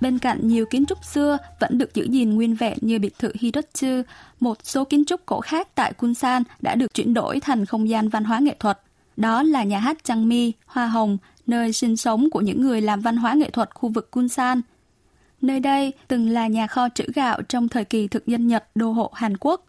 Bên 0.00 0.18
cạnh 0.18 0.48
nhiều 0.48 0.66
kiến 0.66 0.86
trúc 0.86 1.04
xưa 1.04 1.38
vẫn 1.60 1.78
được 1.78 1.94
giữ 1.94 2.04
gìn 2.10 2.34
nguyên 2.34 2.54
vẹn 2.54 2.78
như 2.80 2.98
biệt 2.98 3.18
thự 3.18 3.32
Hirochi, 3.40 4.02
một 4.40 4.58
số 4.62 4.84
kiến 4.84 5.04
trúc 5.04 5.26
cổ 5.26 5.40
khác 5.40 5.68
tại 5.74 5.92
Kunsan 5.92 6.42
đã 6.60 6.74
được 6.74 6.94
chuyển 6.94 7.14
đổi 7.14 7.40
thành 7.40 7.66
không 7.66 7.88
gian 7.88 8.08
văn 8.08 8.24
hóa 8.24 8.38
nghệ 8.38 8.56
thuật. 8.60 8.80
Đó 9.16 9.42
là 9.42 9.64
nhà 9.64 9.78
hát 9.78 10.04
Changmi, 10.04 10.52
Hoa 10.66 10.86
Hồng, 10.86 11.18
nơi 11.47 11.73
sinh 11.73 11.97
sống 11.97 12.29
của 12.29 12.41
những 12.41 12.61
người 12.61 12.81
làm 12.81 13.01
văn 13.01 13.17
hóa 13.17 13.33
nghệ 13.33 13.49
thuật 13.49 13.75
khu 13.75 13.89
vực 13.89 14.11
Kunsan. 14.11 14.61
Nơi 15.41 15.59
đây 15.59 15.93
từng 16.07 16.29
là 16.29 16.47
nhà 16.47 16.67
kho 16.67 16.89
trữ 16.95 17.03
gạo 17.15 17.41
trong 17.41 17.67
thời 17.67 17.85
kỳ 17.85 18.07
thực 18.07 18.27
dân 18.27 18.47
Nhật 18.47 18.65
đô 18.75 18.91
hộ 18.91 19.11
Hàn 19.13 19.37
Quốc. 19.37 19.65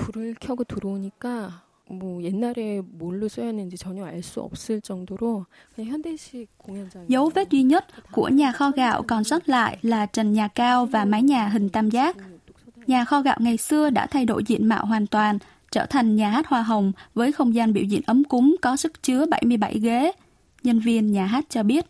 불을 0.00 0.34
켜고 0.40 0.64
들어오니까 0.64 1.62
뭐 1.90 2.22
옛날에 2.22 2.80
뭘로 2.80 3.28
써였는지 3.28 3.76
전혀 3.76 4.04
알 4.04 4.22
수 4.22 4.40
없을 4.40 4.80
정도로 4.80 5.46
그냥 5.74 5.92
현대식 5.92 6.46
공연장. 6.56 7.06
Dấu 7.08 7.30
vết 7.34 7.50
duy 7.50 7.62
nhất 7.62 7.86
của 8.12 8.28
nhà 8.28 8.52
kho 8.52 8.70
gạo 8.70 9.02
còn 9.02 9.24
sót 9.24 9.48
lại 9.48 9.78
là 9.82 10.06
trần 10.06 10.32
nhà 10.32 10.48
cao 10.48 10.86
và 10.86 11.04
mái 11.04 11.22
nhà 11.22 11.48
hình 11.48 11.68
tam 11.68 11.90
giác. 11.90 12.16
Nhà 12.86 13.04
kho 13.04 13.20
gạo 13.20 13.36
ngày 13.40 13.56
xưa 13.56 13.90
đã 13.90 14.06
thay 14.06 14.24
đổi 14.24 14.44
diện 14.44 14.66
mạo 14.68 14.86
hoàn 14.86 15.06
toàn, 15.06 15.38
trở 15.75 15.85
thành 15.85 16.15
nhà 16.15 16.29
hát 16.29 16.47
Hoa 16.47 16.61
Hồng 16.61 16.91
với 17.13 17.31
không 17.31 17.55
gian 17.55 17.73
biểu 17.73 17.83
diễn 17.83 18.01
ấm 18.05 18.23
cúng 18.23 18.55
có 18.61 18.75
sức 18.75 19.03
chứa 19.03 19.25
77 19.25 19.79
ghế. 19.79 20.11
Nhân 20.63 20.79
viên 20.79 21.11
nhà 21.11 21.25
hát 21.25 21.45
cho 21.49 21.63
biết. 21.63 21.85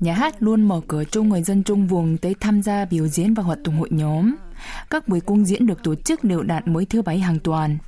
Nhà 0.00 0.14
hát 0.14 0.42
luôn 0.42 0.68
mở 0.68 0.80
cửa 0.88 1.04
cho 1.04 1.22
người 1.22 1.42
dân 1.42 1.62
trung 1.62 1.86
vùng 1.86 2.16
tới 2.18 2.34
tham 2.40 2.62
gia 2.62 2.84
biểu 2.84 3.08
diễn 3.08 3.34
và 3.34 3.42
hoạt 3.42 3.58
động 3.62 3.76
hội 3.76 3.88
nhóm. 3.92 4.34
Các 4.90 5.08
buổi 5.08 5.20
cung 5.20 5.44
diễn 5.44 5.66
được 5.66 5.82
tổ 5.82 5.94
chức 5.94 6.24
đều 6.24 6.42
đạt 6.42 6.68
mới 6.68 6.84
thứ 6.84 7.02
bảy 7.02 7.18
hàng 7.18 7.38
tuần. 7.38 7.78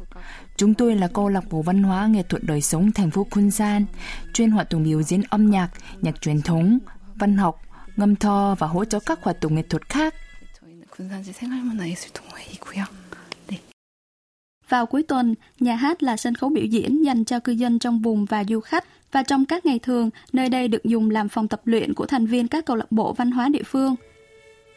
Chúng 0.56 0.74
tôi 0.74 0.94
là 0.94 1.08
câu 1.08 1.28
lạc 1.28 1.44
bộ 1.50 1.62
văn 1.62 1.82
hóa 1.82 2.06
nghệ 2.06 2.22
thuật 2.22 2.42
đời 2.44 2.60
sống 2.60 2.92
thành 2.92 3.10
phố 3.10 3.26
Kunsan, 3.30 3.84
chuyên 4.32 4.50
hoạt 4.50 4.68
động 4.70 4.84
biểu 4.84 5.02
diễn 5.02 5.22
âm 5.30 5.50
nhạc, 5.50 5.68
nhạc 6.00 6.20
truyền 6.20 6.42
thống, 6.42 6.78
văn 7.14 7.36
học, 7.36 7.60
ngâm 7.96 8.16
thơ 8.16 8.54
và 8.58 8.66
hỗ 8.66 8.84
trợ 8.84 9.00
các 9.00 9.22
hoạt 9.22 9.36
động 9.40 9.54
nghệ 9.54 9.62
thuật 9.62 9.88
khác 9.88 10.14
저희는 10.93 10.93
군산시 10.93 11.33
생활문화예술 11.33 12.13
동호회이고요. 12.13 12.85
네. 13.47 13.59
Vào 14.69 14.85
cuối 14.85 15.03
tuần, 15.03 15.35
nhà 15.59 15.75
hát 15.75 16.03
là 16.03 16.17
sân 16.17 16.35
khấu 16.35 16.49
biểu 16.49 16.65
diễn 16.65 17.05
dành 17.05 17.25
cho 17.25 17.39
cư 17.39 17.51
dân 17.51 17.79
trong 17.79 18.01
vùng 18.01 18.25
và 18.25 18.43
du 18.43 18.59
khách 18.59 18.85
và 19.11 19.23
trong 19.23 19.45
các 19.45 19.65
ngày 19.65 19.79
thường, 19.79 20.09
nơi 20.33 20.49
đây 20.49 20.67
được 20.67 20.83
dùng 20.83 21.09
làm 21.09 21.29
phòng 21.29 21.47
tập 21.47 21.61
luyện 21.65 21.93
của 21.93 22.05
thành 22.05 22.25
viên 22.25 22.47
các 22.47 22.65
câu 22.65 22.75
lạc 22.75 22.91
bộ 22.91 23.13
văn 23.13 23.31
hóa 23.31 23.49
địa 23.49 23.63
phương. 23.65 23.95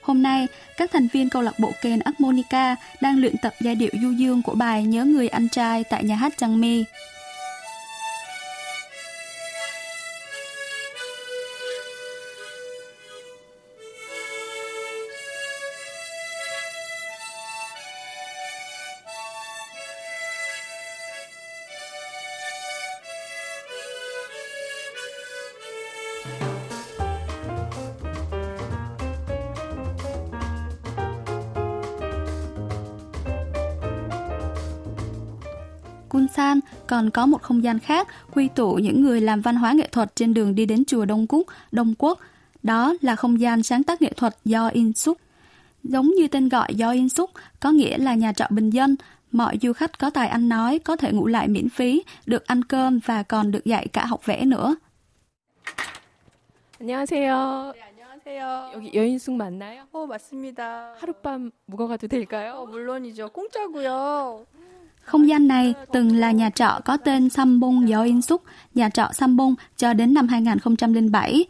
Hôm 0.02 0.22
nay, 0.22 0.46
các 0.76 0.90
thành 0.92 1.08
viên 1.12 1.28
câu 1.28 1.42
lạc 1.42 1.54
bộ 1.58 1.72
kèn 1.82 2.00
harmonica 2.04 2.76
đang 3.00 3.20
luyện 3.20 3.34
tập 3.42 3.52
giai 3.60 3.74
điệu 3.74 3.90
du 4.02 4.10
dương 4.10 4.42
của 4.42 4.54
bài 4.54 4.84
Nhớ 4.84 5.04
người 5.04 5.28
anh 5.28 5.48
trai 5.48 5.84
tại 5.84 6.04
nhà 6.04 6.16
hát 6.16 6.32
Trăng 6.38 6.60
Mi. 6.60 6.84
còn 36.86 37.10
có 37.10 37.26
một 37.26 37.42
không 37.42 37.64
gian 37.64 37.78
khác 37.78 38.08
quy 38.34 38.48
tụ 38.48 38.74
những 38.74 39.02
người 39.02 39.20
làm 39.20 39.40
văn 39.40 39.56
hóa 39.56 39.72
nghệ 39.72 39.88
thuật 39.92 40.16
trên 40.16 40.34
đường 40.34 40.54
đi 40.54 40.66
đến 40.66 40.84
chùa 40.84 41.04
Đông 41.04 41.26
Cúc, 41.26 41.46
Đông 41.72 41.94
Quốc. 41.98 42.18
Đó 42.62 42.94
là 43.00 43.16
không 43.16 43.40
gian 43.40 43.62
sáng 43.62 43.82
tác 43.82 44.02
nghệ 44.02 44.12
thuật 44.16 44.36
do 44.44 44.68
In 44.68 44.92
Suk. 44.92 45.18
Giống 45.84 46.10
như 46.10 46.28
tên 46.28 46.48
gọi 46.48 46.74
do 46.74 46.90
In 46.90 47.08
Suk, 47.08 47.30
có 47.60 47.70
nghĩa 47.70 47.98
là 47.98 48.14
nhà 48.14 48.32
trọ 48.32 48.46
bình 48.50 48.70
dân, 48.70 48.96
mọi 49.32 49.58
du 49.62 49.72
khách 49.72 49.98
có 49.98 50.10
tài 50.10 50.28
ăn 50.28 50.48
nói 50.48 50.78
có 50.78 50.96
thể 50.96 51.12
ngủ 51.12 51.26
lại 51.26 51.48
miễn 51.48 51.68
phí, 51.68 52.02
được 52.26 52.46
ăn 52.46 52.64
cơm 52.64 53.00
và 53.06 53.22
còn 53.22 53.50
được 53.50 53.64
dạy 53.64 53.86
cả 53.92 54.06
học 54.06 54.26
vẽ 54.26 54.44
nữa. 54.44 54.76
안녕하세요. 56.80 57.72
네, 57.74 57.80
안녕하세요. 57.90 58.72
여기 58.74 58.90
여인숙 58.92 59.36
맞나요? 59.36 59.86
어, 59.92 60.06
맞습니다. 60.06 60.94
하룻밤 60.98 61.52
묵어가도 61.66 62.08
될까요? 62.08 62.54
어, 62.58 62.66
물론이죠. 62.66 63.28
공짜고요. 63.28 64.44
Không 65.07 65.27
gian 65.27 65.47
này 65.47 65.73
từng 65.93 66.15
là 66.15 66.31
nhà 66.31 66.49
trọ 66.49 66.79
có 66.85 66.97
tên 66.97 67.29
Sambong 67.29 67.89
Do 67.89 68.03
In 68.03 68.21
Suk, 68.21 68.43
nhà 68.75 68.89
trọ 68.89 69.09
Sambong 69.13 69.55
cho 69.77 69.93
đến 69.93 70.13
năm 70.13 70.27
2007. 70.27 71.45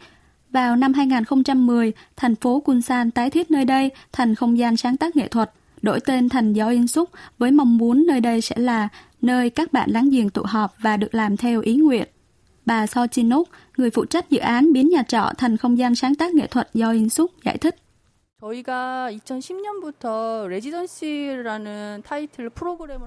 Vào 0.50 0.76
năm 0.76 0.92
2010, 0.92 1.92
thành 2.16 2.34
phố 2.34 2.60
Kunsan 2.60 3.10
tái 3.10 3.30
thiết 3.30 3.50
nơi 3.50 3.64
đây 3.64 3.90
thành 4.12 4.34
không 4.34 4.58
gian 4.58 4.76
sáng 4.76 4.96
tác 4.96 5.16
nghệ 5.16 5.28
thuật, 5.28 5.50
đổi 5.82 6.00
tên 6.00 6.28
thành 6.28 6.52
Do 6.52 6.68
In 6.68 6.86
Suk 6.86 7.10
với 7.38 7.50
mong 7.50 7.78
muốn 7.78 8.06
nơi 8.06 8.20
đây 8.20 8.40
sẽ 8.40 8.56
là 8.58 8.88
nơi 9.22 9.50
các 9.50 9.72
bạn 9.72 9.90
láng 9.90 10.10
giềng 10.10 10.30
tụ 10.30 10.42
họp 10.44 10.74
và 10.80 10.96
được 10.96 11.14
làm 11.14 11.36
theo 11.36 11.60
ý 11.60 11.76
nguyện. 11.76 12.08
Bà 12.66 12.86
So 12.86 13.06
Chinok, 13.06 13.48
người 13.76 13.90
phụ 13.90 14.04
trách 14.04 14.30
dự 14.30 14.38
án 14.38 14.72
biến 14.72 14.88
nhà 14.88 15.02
trọ 15.02 15.32
thành 15.38 15.56
không 15.56 15.78
gian 15.78 15.94
sáng 15.94 16.14
tác 16.14 16.34
nghệ 16.34 16.46
thuật 16.46 16.70
do 16.74 16.92
In 16.92 17.08
Suk 17.08 17.44
giải 17.44 17.58
thích. 17.58 17.76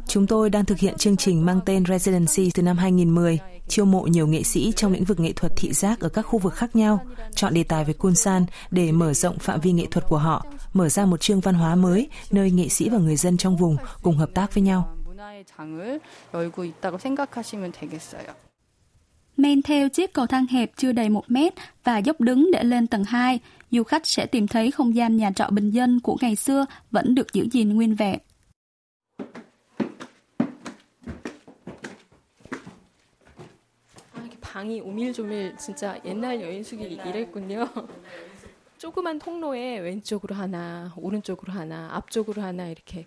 Chúng 0.07 0.27
tôi 0.27 0.49
đang 0.49 0.65
thực 0.65 0.77
hiện 0.77 0.97
chương 0.97 1.17
trình 1.17 1.45
mang 1.45 1.59
tên 1.65 1.85
Residency 1.85 2.51
từ 2.53 2.63
năm 2.63 2.77
2010, 2.77 3.39
chiêu 3.67 3.85
mộ 3.85 4.01
nhiều 4.01 4.27
nghệ 4.27 4.43
sĩ 4.43 4.73
trong 4.75 4.91
lĩnh 4.91 5.03
vực 5.03 5.19
nghệ 5.19 5.31
thuật 5.35 5.51
thị 5.55 5.73
giác 5.73 5.99
ở 5.99 6.09
các 6.09 6.21
khu 6.21 6.39
vực 6.39 6.53
khác 6.53 6.75
nhau, 6.75 7.05
chọn 7.35 7.53
đề 7.53 7.63
tài 7.63 7.85
về 7.85 7.93
Kunsan 7.93 8.45
để 8.71 8.91
mở 8.91 9.13
rộng 9.13 9.39
phạm 9.39 9.59
vi 9.59 9.71
nghệ 9.71 9.85
thuật 9.91 10.05
của 10.07 10.17
họ, 10.17 10.45
mở 10.73 10.89
ra 10.89 11.05
một 11.05 11.21
chương 11.21 11.39
văn 11.39 11.55
hóa 11.55 11.75
mới 11.75 12.09
nơi 12.31 12.51
nghệ 12.51 12.69
sĩ 12.69 12.89
và 12.89 12.97
người 12.97 13.15
dân 13.15 13.37
trong 13.37 13.57
vùng 13.57 13.77
cùng 14.01 14.17
hợp 14.17 14.29
tác 14.33 14.53
với 14.53 14.63
nhau 14.63 14.97
Men 19.36 19.62
theo 19.62 19.88
chiếc 19.88 20.12
cầu 20.12 20.26
thang 20.26 20.46
hẹp 20.46 20.70
chưa 20.76 20.92
đầy 20.92 21.08
một 21.08 21.24
mét 21.28 21.54
và 21.84 21.98
dốc 21.98 22.20
đứng 22.20 22.50
để 22.52 22.64
lên 22.64 22.86
tầng 22.86 23.04
2, 23.04 23.40
du 23.70 23.82
khách 23.82 24.06
sẽ 24.06 24.26
tìm 24.26 24.46
thấy 24.46 24.70
không 24.70 24.94
gian 24.94 25.16
nhà 25.16 25.30
trọ 25.30 25.48
bình 25.50 25.70
dân 25.70 26.00
của 26.00 26.16
ngày 26.20 26.36
xưa 26.36 26.66
vẫn 26.90 27.14
được 27.14 27.32
giữ 27.32 27.46
gìn 27.52 27.74
nguyên 27.74 27.94
vẹn. 27.94 28.18
아, 34.14 34.20
이렇게 34.20 34.36
방이 34.40 34.80
오밀조밀 34.80 35.56
진짜 35.58 36.00
옛날 36.04 36.40
여인숙이 36.40 36.82
이랬군요. 37.06 37.68
조그만 38.78 39.18
통로에 39.18 39.78
왼쪽으로 39.78 40.34
하나, 40.34 40.92
오른쪽으로 40.96 41.52
하나, 41.52 41.88
앞쪽으로 41.92 42.42
하나 42.42 42.68
이렇게 42.68 43.06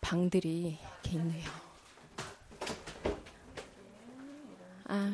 방들이 0.00 0.78
이렇게 1.02 1.16
있네요. 1.16 1.63
À, 4.89 5.11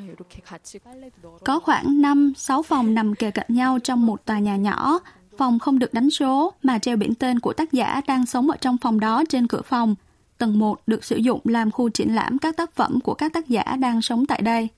Có 1.45 1.59
khoảng 1.59 2.01
5-6 2.01 2.61
phòng 2.61 2.93
nằm 2.93 3.15
kề 3.15 3.31
cạnh 3.31 3.45
nhau 3.49 3.79
trong 3.79 4.05
một 4.05 4.25
tòa 4.25 4.39
nhà 4.39 4.55
nhỏ. 4.55 4.99
Phòng 5.37 5.59
không 5.59 5.79
được 5.79 5.93
đánh 5.93 6.09
số, 6.09 6.53
mà 6.63 6.79
treo 6.79 6.97
biển 6.97 7.15
tên 7.15 7.39
của 7.39 7.53
tác 7.53 7.71
giả 7.71 8.01
đang 8.07 8.25
sống 8.25 8.49
ở 8.49 8.57
trong 8.57 8.77
phòng 8.77 8.99
đó 8.99 9.23
trên 9.29 9.47
cửa 9.47 9.61
phòng. 9.61 9.95
Tầng 10.37 10.59
1 10.59 10.81
được 10.87 11.03
sử 11.03 11.15
dụng 11.15 11.41
làm 11.43 11.71
khu 11.71 11.89
triển 11.89 12.15
lãm 12.15 12.37
các 12.37 12.57
tác 12.57 12.75
phẩm 12.75 12.99
của 13.01 13.13
các 13.13 13.33
tác 13.33 13.47
giả 13.47 13.63
đang 13.79 14.01
sống 14.01 14.25
tại 14.25 14.41
đây. 14.41 14.69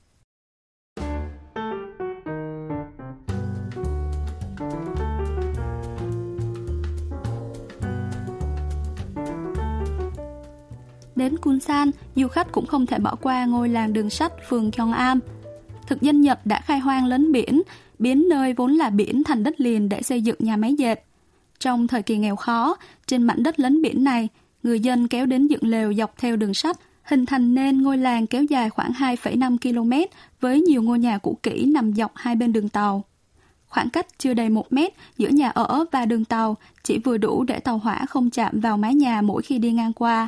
Đến 11.24 11.38
Kunsan, 11.38 11.92
du 12.16 12.28
khách 12.28 12.52
cũng 12.52 12.66
không 12.66 12.86
thể 12.86 13.00
bỏ 13.00 13.16
qua 13.22 13.46
ngôi 13.46 13.70
làng 13.70 13.94
đường 13.94 14.10
sắt 14.10 14.34
phường 14.50 14.72
Gyeongam. 14.72 15.20
Thực 15.88 16.02
dân 16.02 16.22
Nhật 16.22 16.46
đã 16.46 16.62
khai 16.62 16.80
hoang 16.80 17.06
lấn 17.06 17.32
biển, 17.32 17.62
biến 18.00 18.30
nơi 18.30 18.54
vốn 18.54 18.72
là 18.72 18.90
biển 18.90 19.24
thành 19.24 19.44
đất 19.44 19.62
liền 19.62 19.90
để 19.90 20.02
xây 20.02 20.22
dựng 20.22 20.36
nhà 20.40 20.58
máy 20.58 20.74
dệt. 20.74 21.04
Trong 21.60 21.88
thời 21.88 22.02
kỳ 22.02 22.18
nghèo 22.18 22.36
khó, 22.36 22.78
trên 23.08 23.24
mảnh 23.24 23.44
đất 23.44 23.60
lấn 23.60 23.82
biển 23.82 24.04
này, 24.04 24.30
người 24.64 24.80
dân 24.80 25.08
kéo 25.08 25.26
đến 25.26 25.48
dựng 25.48 25.64
lều 25.64 25.94
dọc 25.94 26.18
theo 26.18 26.36
đường 26.36 26.54
sắt, 26.54 26.80
hình 27.04 27.26
thành 27.26 27.56
nên 27.56 27.82
ngôi 27.82 27.98
làng 27.98 28.28
kéo 28.28 28.44
dài 28.44 28.70
khoảng 28.70 28.92
2,5 28.92 29.58
km 29.58 30.14
với 30.42 30.62
nhiều 30.62 30.82
ngôi 30.82 31.00
nhà 31.00 31.18
cũ 31.18 31.38
kỹ 31.44 31.66
nằm 31.66 31.94
dọc 31.94 32.12
hai 32.16 32.36
bên 32.36 32.54
đường 32.54 32.70
tàu. 32.70 33.04
Khoảng 33.68 33.90
cách 33.90 34.08
chưa 34.18 34.34
đầy 34.34 34.50
một 34.50 34.74
mét 34.74 34.94
giữa 35.18 35.30
nhà 35.30 35.50
ở 35.50 35.86
và 35.92 36.06
đường 36.06 36.26
tàu 36.26 36.58
chỉ 36.84 37.00
vừa 37.00 37.18
đủ 37.18 37.44
để 37.44 37.60
tàu 37.60 37.78
hỏa 37.78 38.06
không 38.10 38.30
chạm 38.30 38.60
vào 38.60 38.78
mái 38.78 38.96
nhà 38.96 39.22
mỗi 39.22 39.42
khi 39.42 39.58
đi 39.58 39.72
ngang 39.72 39.94
qua. 39.94 40.28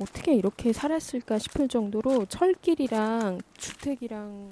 어떻게 0.00 0.34
이렇게 0.34 0.72
살았을까 0.72 1.38
싶을 1.38 1.68
정도로 1.68 2.26
철길이랑 2.26 3.40
주택이랑 3.58 4.50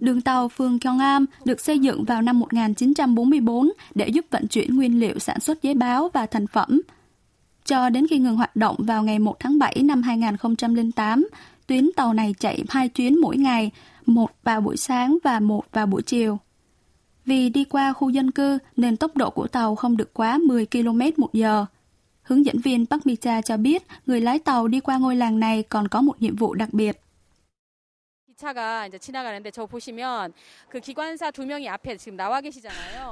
Đường 0.00 0.20
tàu 0.20 0.48
phường 0.48 0.78
Gyeongam 0.78 1.26
được 1.44 1.60
xây 1.60 1.78
dựng 1.78 2.04
vào 2.04 2.22
năm 2.22 2.40
1944 2.40 3.72
để 3.94 4.08
giúp 4.08 4.26
vận 4.30 4.48
chuyển 4.48 4.76
nguyên 4.76 5.00
liệu 5.00 5.18
sản 5.18 5.40
xuất 5.40 5.62
giấy 5.62 5.74
báo 5.74 6.10
và 6.12 6.26
thành 6.26 6.46
phẩm. 6.46 6.82
Cho 7.64 7.88
đến 7.88 8.06
khi 8.06 8.18
ngừng 8.18 8.36
hoạt 8.36 8.56
động 8.56 8.76
vào 8.78 9.02
ngày 9.02 9.18
1 9.18 9.40
tháng 9.40 9.58
7 9.58 9.82
năm 9.84 10.02
2008, 10.02 11.28
tuyến 11.66 11.90
tàu 11.96 12.14
này 12.14 12.34
chạy 12.38 12.64
hai 12.68 12.88
chuyến 12.88 13.20
mỗi 13.20 13.36
ngày, 13.36 13.70
một 14.06 14.30
vào 14.44 14.60
buổi 14.60 14.76
sáng 14.76 15.18
và 15.24 15.40
một 15.40 15.64
vào 15.72 15.86
buổi 15.86 16.02
chiều. 16.02 16.38
Vì 17.24 17.48
đi 17.48 17.64
qua 17.64 17.92
khu 17.92 18.10
dân 18.10 18.30
cư 18.30 18.58
nên 18.76 18.96
tốc 18.96 19.16
độ 19.16 19.30
của 19.30 19.46
tàu 19.46 19.74
không 19.74 19.96
được 19.96 20.14
quá 20.14 20.38
10 20.46 20.66
km 20.66 21.00
một 21.16 21.32
giờ. 21.32 21.66
Hướng 22.27 22.45
dẫn 22.45 22.59
viên 22.59 22.85
Park 22.85 23.07
Mi-cha 23.07 23.41
cho 23.41 23.57
biết 23.57 23.83
người 24.05 24.21
lái 24.21 24.39
tàu 24.39 24.67
đi 24.67 24.79
qua 24.79 24.97
ngôi 24.97 25.15
làng 25.15 25.39
này 25.39 25.63
còn 25.63 25.87
có 25.87 26.01
một 26.01 26.21
nhiệm 26.21 26.35
vụ 26.35 26.53
đặc 26.53 26.73
biệt. 26.73 27.01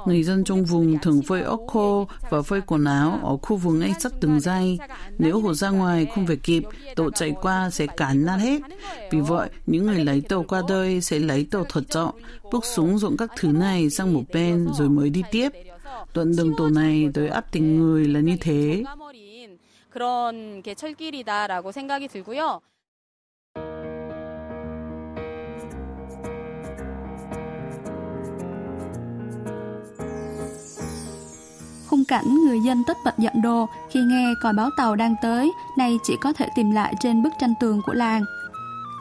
Người 0.06 0.22
dân 0.22 0.44
trong 0.44 0.64
vùng 0.64 0.98
thường 0.98 1.22
phơi 1.22 1.42
ốc 1.42 1.60
khô 1.68 2.06
và 2.30 2.42
phơi 2.42 2.60
quần 2.60 2.84
áo 2.84 3.20
ở 3.22 3.36
khu 3.36 3.56
vực 3.56 3.74
ngay 3.74 3.94
sát 4.00 4.12
đường 4.20 4.40
dây. 4.40 4.78
Nếu 5.18 5.40
hồ 5.40 5.54
ra 5.54 5.70
ngoài 5.70 6.06
không 6.14 6.26
về 6.26 6.36
kịp, 6.36 6.62
tàu 6.96 7.10
chạy 7.10 7.34
qua 7.42 7.70
sẽ 7.70 7.86
cản 7.86 8.26
nát 8.26 8.36
hết. 8.36 8.62
Vì 9.10 9.20
vậy, 9.20 9.48
những 9.66 9.86
người 9.86 10.04
lấy 10.04 10.20
tàu 10.28 10.42
qua 10.42 10.62
đây 10.68 11.00
sẽ 11.00 11.18
lấy 11.18 11.46
tàu 11.50 11.64
thật 11.68 11.82
trọng, 11.88 12.14
bước 12.52 12.64
xuống 12.64 12.98
dụng 12.98 13.16
các 13.16 13.30
thứ 13.36 13.48
này 13.48 13.90
sang 13.90 14.14
một 14.14 14.22
bên 14.32 14.68
rồi 14.74 14.88
mới 14.88 15.10
đi 15.10 15.22
tiếp. 15.30 15.48
Đoạn 16.13 16.35
đường 16.37 16.53
tàu 16.57 16.69
này 16.69 17.09
tới 17.13 17.27
áp 17.27 17.45
tình 17.51 17.79
người 17.79 18.07
là 18.07 18.19
như 18.19 18.37
thế. 18.41 18.83
어린 19.11 19.57
그런 19.89 20.61
게 20.61 20.73
철길이다라고 20.73 21.71
생각이 21.71 22.07
들고요. 22.07 22.59
Khung 31.89 32.05
cảnh 32.07 32.25
người 32.45 32.59
dân 32.59 32.83
tất 32.87 32.97
bật 33.05 33.17
dọn 33.17 33.41
đồ 33.41 33.67
khi 33.89 33.99
nghe 33.99 34.33
còi 34.41 34.53
báo 34.53 34.69
tàu 34.77 34.95
đang 34.95 35.15
tới, 35.21 35.51
nay 35.77 35.97
chỉ 36.03 36.15
có 36.21 36.33
thể 36.33 36.47
tìm 36.55 36.71
lại 36.71 36.93
trên 36.99 37.23
bức 37.23 37.33
tranh 37.39 37.53
tường 37.59 37.81
của 37.85 37.93
làng. 37.93 38.23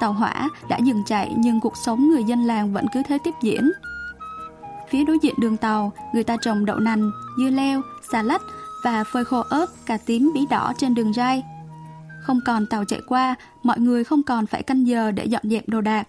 Tàu 0.00 0.12
hỏa 0.12 0.48
đã 0.68 0.78
dừng 0.78 1.02
chạy 1.06 1.34
nhưng 1.36 1.60
cuộc 1.60 1.76
sống 1.76 2.08
người 2.08 2.24
dân 2.24 2.46
làng 2.46 2.72
vẫn 2.72 2.86
cứ 2.94 3.02
thế 3.08 3.18
tiếp 3.24 3.34
diễn. 3.42 3.70
Phía 4.95 5.03
đối 5.03 5.19
diện 5.21 5.35
đường 5.37 5.57
tàu, 5.57 5.93
người 6.13 6.23
ta 6.23 6.37
trồng 6.41 6.65
đậu 6.65 6.79
nành, 6.79 7.11
dưa 7.37 7.49
leo, 7.49 7.81
xà 8.11 8.21
lách 8.21 8.41
và 8.83 9.03
phơi 9.03 9.25
khô 9.25 9.39
ớt, 9.49 9.65
cà 9.85 9.97
tím 9.97 10.31
bí 10.33 10.41
đỏ 10.49 10.73
trên 10.77 10.95
đường 10.95 11.13
ray. 11.13 11.43
Không 12.21 12.39
còn 12.45 12.65
tàu 12.69 12.85
chạy 12.85 13.01
qua, 13.07 13.35
mọi 13.63 13.79
người 13.79 14.03
không 14.03 14.23
còn 14.23 14.45
phải 14.45 14.63
canh 14.63 14.87
giờ 14.87 15.11
để 15.11 15.25
dọn 15.25 15.41
dẹp 15.49 15.69
đồ 15.69 15.81
đạc. 15.81 16.07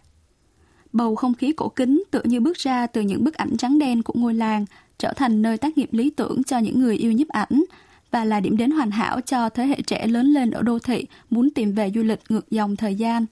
Bầu 0.93 1.17
không 1.17 1.35
khí 1.35 1.53
cổ 1.53 1.69
kính 1.69 2.03
tựa 2.11 2.23
như 2.25 2.41
bước 2.41 2.57
ra 2.57 2.87
từ 2.87 3.01
những 3.01 3.25
bức 3.25 3.35
ảnh 3.35 3.57
trắng 3.57 3.79
đen 3.79 4.03
của 4.03 4.15
ngôi 4.17 4.35
làng, 4.35 4.65
trở 4.99 5.13
thành 5.17 5.43
nơi 5.43 5.59
tác 5.59 5.79
nghiệp 5.79 5.89
lý 5.93 6.11
tưởng 6.11 6.45
cho 6.45 6.59
những 6.59 6.81
người 6.81 6.97
yêu 6.97 7.13
nhiếp 7.13 7.29
ảnh 7.29 7.65
và 8.11 8.25
là 8.25 8.41
điểm 8.41 8.57
đến 8.57 8.71
hoàn 8.71 8.91
hảo 8.91 9.21
cho 9.21 9.49
thế 9.49 9.67
hệ 9.67 9.83
trẻ 9.87 10.07
lớn 10.07 10.27
lên 10.27 10.51
ở 10.51 10.63
đô 10.63 10.79
thị 10.79 11.07
muốn 11.31 11.51
tìm 11.51 11.73
về 11.73 11.91
du 11.95 12.03
lịch 12.03 12.21
ngược 12.29 12.51
dòng 12.51 12.77
thời 12.77 12.95
gian. 12.95 13.27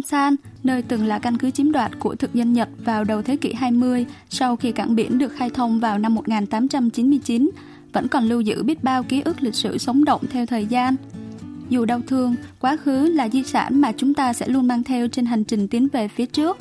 Kunsan, 0.00 0.36
nơi 0.64 0.82
từng 0.82 1.06
là 1.06 1.18
căn 1.18 1.36
cứ 1.36 1.50
chiếm 1.50 1.72
đoạt 1.72 1.90
của 1.98 2.14
thực 2.14 2.34
dân 2.34 2.52
Nhật 2.52 2.68
vào 2.84 3.04
đầu 3.04 3.22
thế 3.22 3.36
kỷ 3.36 3.52
20 3.52 4.06
sau 4.28 4.56
khi 4.56 4.72
cảng 4.72 4.94
biển 4.94 5.18
được 5.18 5.32
khai 5.32 5.50
thông 5.50 5.80
vào 5.80 5.98
năm 5.98 6.14
1899, 6.14 7.50
vẫn 7.92 8.08
còn 8.08 8.24
lưu 8.24 8.40
giữ 8.40 8.62
biết 8.62 8.84
bao 8.84 9.02
ký 9.02 9.22
ức 9.24 9.42
lịch 9.42 9.54
sử 9.54 9.78
sống 9.78 10.04
động 10.04 10.20
theo 10.30 10.46
thời 10.46 10.66
gian. 10.66 10.96
Dù 11.68 11.84
đau 11.84 12.00
thương, 12.06 12.34
quá 12.60 12.76
khứ 12.76 13.06
là 13.06 13.28
di 13.28 13.42
sản 13.42 13.80
mà 13.80 13.92
chúng 13.96 14.14
ta 14.14 14.32
sẽ 14.32 14.48
luôn 14.48 14.66
mang 14.66 14.82
theo 14.82 15.08
trên 15.08 15.26
hành 15.26 15.44
trình 15.44 15.68
tiến 15.68 15.88
về 15.92 16.08
phía 16.08 16.26
trước. 16.26 16.58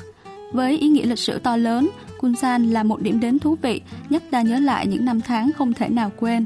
Với 0.54 0.78
ý 0.78 0.88
nghĩa 0.88 1.06
lịch 1.06 1.20
sử 1.20 1.40
to 1.40 1.58
lớn, 1.58 1.90
Kunsan 2.20 2.70
là 2.70 2.84
một 2.84 3.02
điểm 3.02 3.20
đến 3.20 3.40
thú 3.40 3.58
vị, 3.62 3.82
nhắc 4.10 4.24
ta 4.32 4.42
nhớ 4.42 4.60
lại 4.60 4.88
những 4.88 5.06
năm 5.06 5.22
tháng 5.22 5.52
không 5.58 5.74
thể 5.74 5.90
nào 5.90 6.12
quên. 6.20 6.46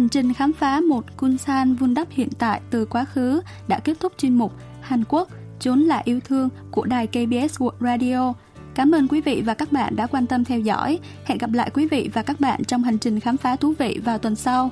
Hành 0.00 0.08
trình 0.08 0.34
khám 0.34 0.52
phá 0.52 0.80
một 0.80 1.04
Kunsan 1.16 1.74
vun 1.74 1.94
đắp 1.94 2.08
hiện 2.10 2.28
tại 2.38 2.60
từ 2.70 2.84
quá 2.84 3.04
khứ 3.04 3.42
đã 3.68 3.78
kết 3.78 4.00
thúc 4.00 4.12
chuyên 4.18 4.34
mục 4.34 4.52
Hàn 4.80 5.04
Quốc, 5.08 5.28
chốn 5.58 5.80
là 5.80 6.02
yêu 6.04 6.20
thương 6.20 6.48
của 6.70 6.84
đài 6.84 7.06
KBS 7.06 7.58
World 7.58 7.80
Radio. 7.80 8.34
Cảm 8.74 8.94
ơn 8.94 9.08
quý 9.08 9.20
vị 9.20 9.42
và 9.46 9.54
các 9.54 9.72
bạn 9.72 9.96
đã 9.96 10.06
quan 10.06 10.26
tâm 10.26 10.44
theo 10.44 10.60
dõi. 10.60 10.98
Hẹn 11.24 11.38
gặp 11.38 11.52
lại 11.52 11.70
quý 11.74 11.86
vị 11.86 12.10
và 12.12 12.22
các 12.22 12.40
bạn 12.40 12.64
trong 12.64 12.82
hành 12.82 12.98
trình 12.98 13.20
khám 13.20 13.36
phá 13.36 13.56
thú 13.56 13.74
vị 13.78 14.00
vào 14.04 14.18
tuần 14.18 14.36
sau. 14.36 14.70